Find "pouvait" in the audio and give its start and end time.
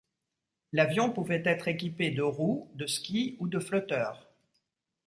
1.13-1.43